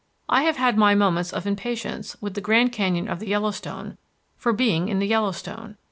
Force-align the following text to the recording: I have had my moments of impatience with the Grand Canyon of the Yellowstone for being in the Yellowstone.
I 0.27 0.41
have 0.45 0.55
had 0.57 0.79
my 0.79 0.95
moments 0.95 1.31
of 1.31 1.45
impatience 1.45 2.17
with 2.19 2.33
the 2.33 2.41
Grand 2.41 2.71
Canyon 2.71 3.07
of 3.07 3.19
the 3.19 3.27
Yellowstone 3.27 3.99
for 4.35 4.51
being 4.51 4.87
in 4.87 4.97
the 4.97 5.05
Yellowstone. 5.05 5.77